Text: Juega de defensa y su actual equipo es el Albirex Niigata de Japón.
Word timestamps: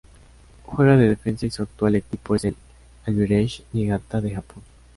Juega 0.65 0.97
de 0.97 1.09
defensa 1.09 1.45
y 1.45 1.51
su 1.51 1.61
actual 1.61 1.93
equipo 1.93 2.33
es 2.35 2.45
el 2.45 2.55
Albirex 3.05 3.61
Niigata 3.71 4.19
de 4.19 4.33
Japón. 4.33 4.63